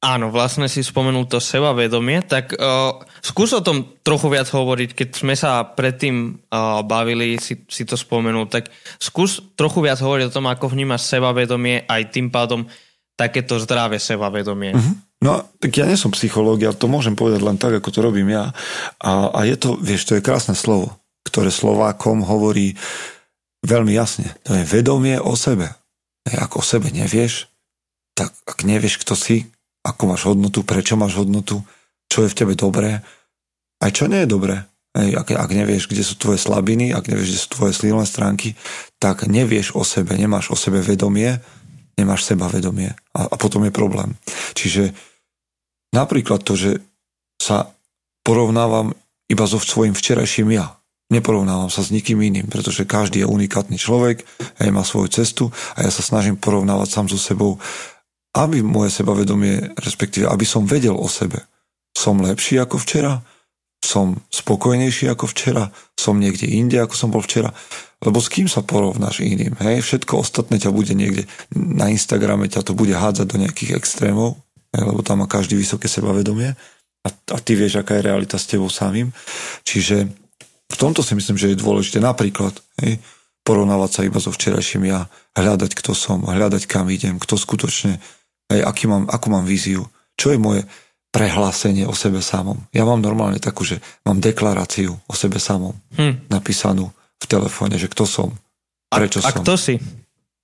[0.05, 5.09] Áno, vlastne si spomenul to sebavedomie, tak uh, skús o tom trochu viac hovoriť, keď
[5.17, 8.69] sme sa predtým uh, bavili, si, si to spomenul, tak
[9.01, 12.69] skús trochu viac hovoriť o tom, ako vnímaš sebavedomie, aj tým pádom
[13.17, 14.77] takéto zdravé sebavedomie.
[14.77, 14.95] Uh-huh.
[15.25, 18.29] No, tak ja nie som psychológ, ja to môžem povedať len tak, ako to robím
[18.29, 18.53] ja.
[19.01, 22.77] A, a je to, vieš, to je krásne slovo, ktoré Slovákom hovorí
[23.65, 24.37] veľmi jasne.
[24.45, 25.73] To je vedomie o sebe.
[26.29, 27.49] Ak o sebe nevieš,
[28.13, 29.49] tak ak nevieš, kto si,
[29.85, 31.61] ako máš hodnotu, prečo máš hodnotu,
[32.09, 33.05] čo je v tebe dobré,
[33.85, 34.65] aj čo nie je dobré.
[34.95, 38.55] Hej, ak, ak nevieš, kde sú tvoje slabiny, ak nevieš, kde sú tvoje silné stránky,
[39.03, 41.43] tak nevieš o sebe, nemáš o sebe vedomie,
[41.99, 44.15] nemáš seba vedomie a, a potom je problém.
[44.55, 44.95] Čiže
[45.91, 46.71] napríklad to, že
[47.43, 47.75] sa
[48.23, 48.95] porovnávam
[49.27, 50.79] iba so svojím včerajším ja.
[51.13, 54.25] Neporovnávam sa s nikým iným, pretože každý je unikátny človek,
[54.63, 55.45] aj má svoju cestu
[55.77, 57.61] a ja sa snažím porovnávať sám so sebou,
[58.35, 61.47] aby moje sebavedomie, respektíve aby som vedel o sebe.
[61.95, 63.23] Som lepší ako včera?
[63.85, 67.53] som spokojnejší ako včera, som niekde inde ako som bol včera,
[68.01, 69.85] lebo s kým sa porovnáš iným, hej?
[69.85, 74.41] Všetko ostatné ťa bude niekde, na Instagrame ťa to bude hádzať do nejakých extrémov,
[74.73, 74.83] hej?
[74.83, 76.57] lebo tam má každý vysoké sebavedomie
[77.05, 79.13] a, a ty vieš, aká je realita s tebou samým.
[79.69, 80.09] Čiže
[80.73, 82.99] v tomto si myslím, že je dôležité napríklad, hej?
[83.45, 85.05] porovnávať sa iba so včerajším ja,
[85.37, 88.01] hľadať, kto som, hľadať, kam idem, kto skutočne,
[88.51, 90.63] hej, aký mám, akú mám víziu, čo je moje,
[91.15, 92.59] prehlásenie o sebe samom.
[92.75, 96.27] Ja mám normálne takú, že mám deklaráciu o sebe samom hm.
[96.27, 96.91] napísanú
[97.23, 98.35] v telefóne, že kto som,
[98.91, 99.31] prečo a, som.
[99.31, 99.79] A kto si?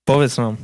[0.07, 0.55] Povedz nám.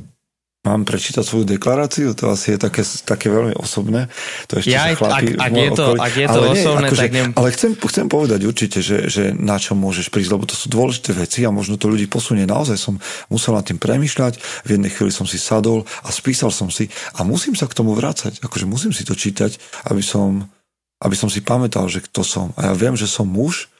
[0.67, 2.11] Mám prečítať svoju deklaráciu?
[2.19, 4.11] To asi je také, také veľmi osobné.
[4.51, 7.01] To ešte ja, chlapi, ak, ak, je to, ak je to ale osobné, nie, akože,
[7.07, 7.27] tak nem...
[7.39, 11.15] Ale chcem, chcem povedať určite, že, že na čo môžeš prísť, lebo to sú dôležité
[11.15, 12.43] veci a možno to ľudí posunie.
[12.43, 12.99] Naozaj som
[13.31, 14.33] musel nad tým premyšľať,
[14.67, 17.95] v jednej chvíli som si sadol a spísal som si a musím sa k tomu
[17.95, 18.43] vrácať.
[18.43, 19.55] Akože musím si to čítať,
[19.87, 20.51] aby som,
[20.99, 22.51] aby som si pamätal, že kto som.
[22.59, 23.71] A ja viem, že som muž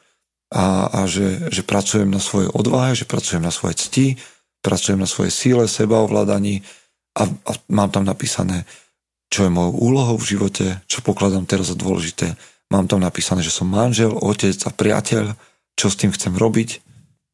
[0.56, 4.08] a, a že, že pracujem na svojej odvahe, že pracujem na svojej cti,
[4.62, 6.62] pracujem na svojej síle, sebaovládaní
[7.18, 8.68] a, a mám tam napísané,
[9.28, 12.38] čo je mojou úlohou v živote, čo pokladám teraz za dôležité.
[12.72, 15.36] Mám tam napísané, že som manžel, otec a priateľ,
[15.76, 16.84] čo s tým chcem robiť.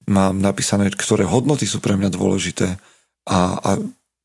[0.10, 2.76] Mám napísané, ktoré hodnoty sú pre mňa dôležité
[3.30, 3.70] a, a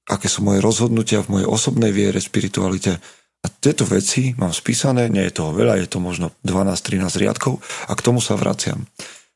[0.08, 2.98] aké sú moje rozhodnutia v mojej osobnej viere, spiritualite.
[3.38, 7.92] A tieto veci mám spísané, nie je toho veľa, je to možno 12-13 riadkov a
[7.94, 8.88] k tomu sa vraciam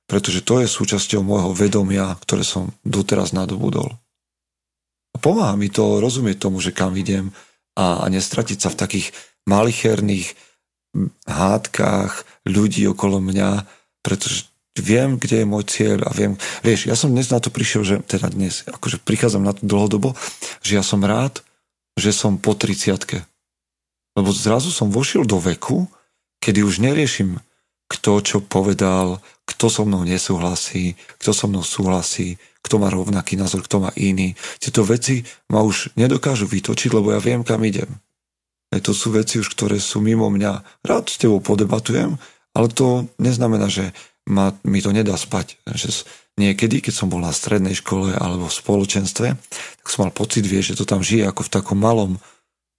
[0.06, 3.88] pretože to je súčasťou môjho vedomia, ktoré som doteraz nadobudol.
[5.12, 7.30] A pomáha mi to rozumieť tomu, že kam idem
[7.76, 9.06] a, a nestratiť sa v takých
[9.48, 10.32] malicherných
[11.24, 13.64] hádkach ľudí okolo mňa,
[14.04, 17.84] pretože viem, kde je môj cieľ a viem, vieš, ja som dnes na to prišiel,
[17.84, 20.16] že teda dnes, akože prichádzam na to dlhodobo,
[20.64, 21.44] že ja som rád,
[21.96, 23.24] že som po 30
[24.16, 25.88] Lebo zrazu som vošiel do veku,
[26.40, 27.40] kedy už neriešim
[27.92, 33.66] kto čo povedal, kto so mnou nesúhlasí, kto so mnou súhlasí, kto má rovnaký názor,
[33.66, 34.38] kto má iný.
[34.62, 37.90] Tieto veci ma už nedokážu vytočiť, lebo ja viem, kam idem.
[38.72, 40.82] Aj to sú veci už, ktoré sú mimo mňa.
[40.86, 42.16] Rád s tebou podebatujem,
[42.56, 43.92] ale to neznamená, že
[44.24, 45.60] ma, mi to nedá spať.
[45.68, 46.08] Že
[46.40, 50.64] niekedy, keď som bol na strednej škole alebo v spoločenstve, tak som mal pocit, vie,
[50.64, 52.16] že to tam žije ako v takom malom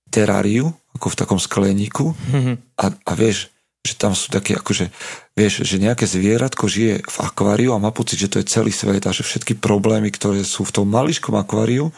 [0.09, 2.55] teráriu, ako v takom skleníku mm-hmm.
[2.81, 3.52] a, a vieš,
[3.83, 4.89] že tam sú také akože,
[5.35, 9.03] vieš, že nejaké zvieratko žije v akváriu a má pocit, že to je celý svet
[9.03, 11.91] a že všetky problémy, ktoré sú v tom mališkom akváriu,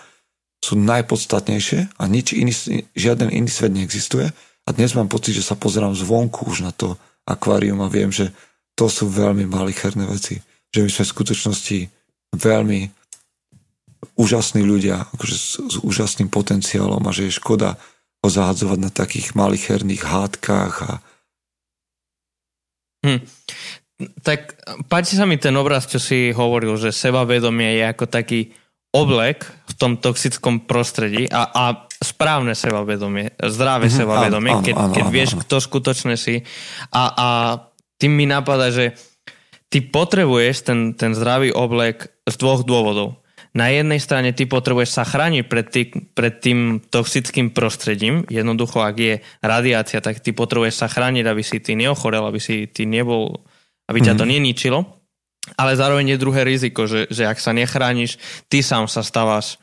[0.65, 2.53] sú najpodstatnejšie a nič iný,
[2.97, 4.33] žiaden iný svet neexistuje.
[4.65, 6.97] A dnes mám pocit, že sa pozerám zvonku už na to
[7.29, 8.33] akvárium a viem, že
[8.73, 10.41] to sú veľmi malicherné veci.
[10.73, 11.79] Že my sme v skutočnosti
[12.33, 12.79] veľmi
[14.17, 17.77] úžasní ľudia, akože s, s úžasným potenciálom a že je škoda
[18.25, 20.91] ho zahadzovať na takých malicherných hádkach a,
[23.05, 23.19] Hm.
[24.25, 24.39] Tak
[24.89, 28.51] páči sa mi ten obraz, čo si hovoril, že sebavedomie je ako taký
[28.95, 31.63] oblek v tom toxickom prostredí a, a
[31.99, 35.41] správne sebavedomie, zdravé mm-hmm, sebavedomie, áno, keď, áno, keď áno, vieš, áno.
[35.43, 36.43] kto skutočne si.
[36.95, 37.27] A, a
[37.99, 38.95] tým mi napadá, že
[39.67, 43.19] ty potrebuješ ten, ten zdravý oblek z dvoch dôvodov
[43.55, 48.27] na jednej strane ty potrebuješ sa chrániť pred, tý, pred tým toxickým prostredím.
[48.27, 52.67] Jednoducho, ak je radiácia, tak ty potrebuješ sa chrániť, aby si ty neochorel, aby si
[52.67, 53.47] ty nebol,
[53.87, 54.31] aby ťa to mhm.
[54.35, 54.79] neničilo.
[55.55, 58.19] Ale zároveň je druhé riziko, že, že ak sa nechrániš,
[58.51, 59.61] ty sám sa stávaš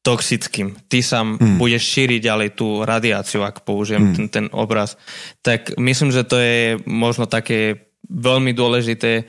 [0.00, 0.72] toxickým.
[0.88, 1.60] Ty sám mm.
[1.60, 4.14] budeš šíriť ďalej tú radiáciu, ak použijem mm.
[4.16, 4.96] ten, ten obraz.
[5.44, 9.28] Tak myslím, že to je možno také veľmi dôležité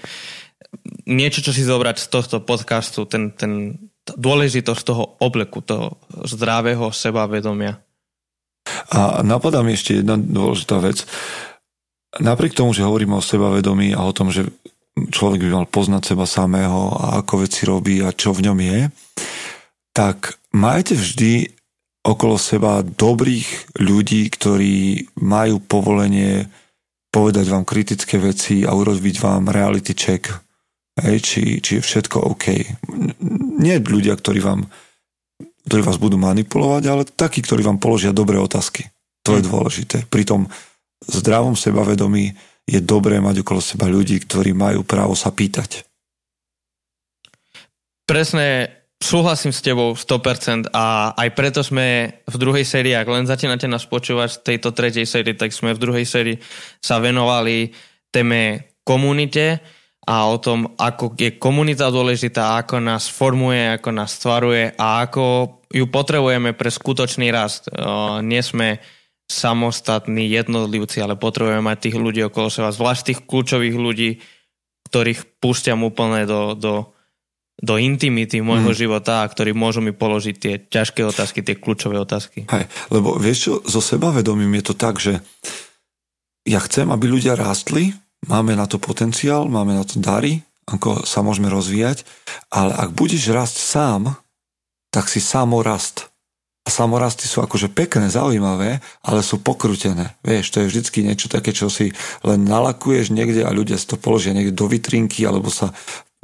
[1.09, 3.75] niečo, čo si zobrať z tohto podcastu, ten, ten
[4.15, 7.81] dôležitosť toho obleku, toho zdravého sebavedomia.
[8.93, 11.05] A napadá mi ešte jedna dôležitá vec.
[12.17, 14.49] Napriek tomu, že hovoríme o sebavedomí a o tom, že
[14.97, 18.79] človek by mal poznať seba samého a ako veci robí a čo v ňom je,
[19.93, 21.53] tak majte vždy
[22.03, 26.49] okolo seba dobrých ľudí, ktorí majú povolenie
[27.09, 30.29] povedať vám kritické veci a urobiť vám reality check
[31.03, 32.45] hej, či, či je všetko OK.
[33.59, 34.67] Nie ľudia, ktorí vám
[35.69, 38.89] ktorí vás budú manipulovať, ale takí, ktorí vám položia dobré otázky.
[39.21, 40.09] To je dôležité.
[40.09, 40.49] Pri tom
[41.05, 42.33] zdravom sebavedomí
[42.65, 45.85] je dobré mať okolo seba ľudí, ktorí majú právo sa pýtať.
[48.09, 53.69] Presne súhlasím s tebou 100% a aj preto sme v druhej sérii, ak len začínate
[53.69, 56.41] nás počúvať v tejto tretej sérii, tak sme v druhej sérii
[56.81, 57.69] sa venovali
[58.09, 59.62] téme komunite
[60.09, 65.61] a o tom, ako je komunita dôležitá, ako nás formuje, ako nás stvaruje a ako
[65.69, 67.69] ju potrebujeme pre skutočný rast.
[68.25, 68.81] Nie sme
[69.29, 74.09] samostatní jednotlivci, ale potrebujeme mať tých ľudí okolo seba, zvlášť tých kľúčových ľudí,
[74.89, 76.89] ktorých púšťam úplne do, do,
[77.61, 78.79] do intimity môjho mm.
[78.81, 82.49] života a ktorí môžu mi položiť tie ťažké otázky, tie kľúčové otázky.
[82.49, 85.21] Hej, lebo vieš čo, so sebavedomím je to tak, že
[86.49, 87.93] ja chcem, aby ľudia rástli,
[88.27, 92.03] máme na to potenciál, máme na to dary, ako sa môžeme rozvíjať,
[92.53, 94.01] ale ak budeš rásť sám,
[94.93, 96.10] tak si samorast.
[96.67, 100.13] A samorasty sú akože pekné, zaujímavé, ale sú pokrutené.
[100.21, 101.89] Vieš, to je vždycky niečo také, čo si
[102.21, 105.73] len nalakuješ niekde a ľudia si to položia niekde do vitrinky alebo sa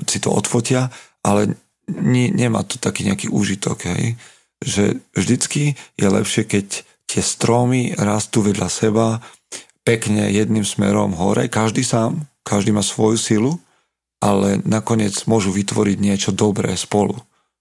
[0.06, 0.94] si to odfotia,
[1.26, 1.58] ale
[1.90, 4.20] nie, nemá to taký nejaký úžitok, hej.
[4.62, 9.22] Že vždycky je lepšie, keď tie stromy rastú vedľa seba
[9.86, 13.52] pekne jedným smerom hore, každý sám, každý má svoju silu,
[14.20, 17.14] ale nakoniec môžu vytvoriť niečo dobré spolu,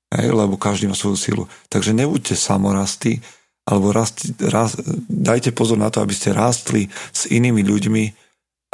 [0.09, 1.45] hej, lebo každý má svoju silu.
[1.69, 3.21] Takže nebuďte samorasty,
[3.65, 8.05] alebo rasti, rast, dajte pozor na to, aby ste rástli s inými ľuďmi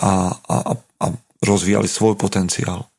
[0.02, 1.06] a, a, a
[1.42, 2.89] rozvíjali svoj potenciál.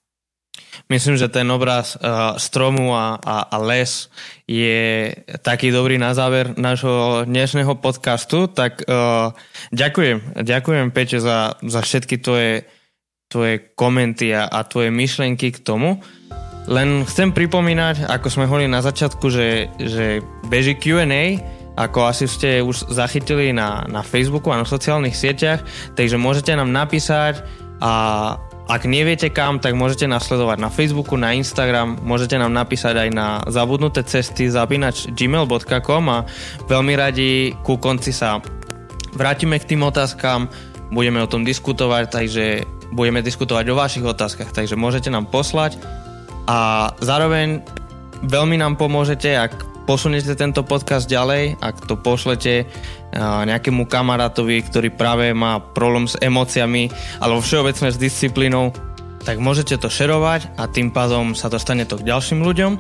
[0.87, 4.07] Myslím, že ten obraz uh, stromu a, a, a les
[4.47, 5.11] je
[5.43, 9.31] taký dobrý na záver nášho dnešného podcastu, tak uh,
[9.71, 10.43] ďakujem.
[10.43, 12.67] Ďakujem, Peťo, za, za všetky tvoje,
[13.27, 15.99] tvoje komenty a, a tvoje myšlenky k tomu.
[16.69, 21.41] Len chcem pripomínať, ako sme hovorili na začiatku, že, že beží Q&A,
[21.79, 25.63] ako asi ste už zachytili na, na Facebooku a na sociálnych sieťach,
[25.95, 27.41] takže môžete nám napísať
[27.81, 28.37] a
[28.69, 33.09] ak neviete kam, tak môžete nás sledovať na Facebooku, na Instagram, môžete nám napísať aj
[33.09, 36.25] na zabudnuté cesty zapínač gmail.com a
[36.69, 38.37] veľmi radi ku konci sa
[39.17, 40.47] vrátime k tým otázkam,
[40.93, 42.45] budeme o tom diskutovať, takže
[42.91, 45.79] budeme diskutovať o vašich otázkach, takže môžete nám poslať
[46.45, 47.63] a zároveň
[48.27, 52.63] veľmi nám pomôžete, ak posuniete tento podcast ďalej, ak to pošlete
[53.19, 56.87] nejakému kamarátovi, ktorý práve má problém s emóciami
[57.19, 58.71] alebo všeobecne s disciplínou,
[59.27, 62.71] tak môžete to šerovať a tým pádom sa dostane to k ďalším ľuďom.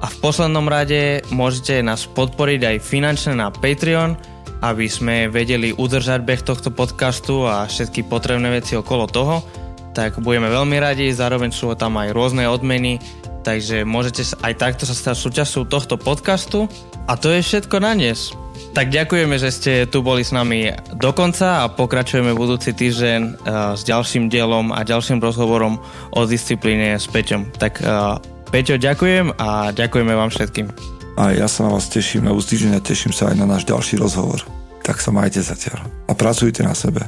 [0.00, 4.16] A v poslednom rade môžete nás podporiť aj finančne na Patreon,
[4.64, 9.44] aby sme vedeli udržať beh tohto podcastu a všetky potrebné veci okolo toho.
[9.92, 12.96] Tak budeme veľmi radi, zároveň sú tam aj rôzne odmeny,
[13.42, 16.70] takže môžete aj takto sa stať súčasťou tohto podcastu.
[17.08, 18.30] A to je všetko na dnes.
[18.70, 23.32] Tak ďakujeme, že ste tu boli s nami do konca a pokračujeme budúci týždeň uh,
[23.74, 25.82] s ďalším dielom a ďalším rozhovorom
[26.14, 27.50] o disciplíne s Peťom.
[27.58, 28.22] Tak uh,
[28.54, 30.70] Peťo, ďakujem a ďakujeme vám všetkým.
[31.18, 33.98] A ja sa na vás teším na týždeň a teším sa aj na náš ďalší
[33.98, 34.46] rozhovor.
[34.86, 37.02] Tak sa majte zatiaľ a pracujte na sebe.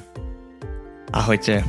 [1.15, 1.63] Ahojte.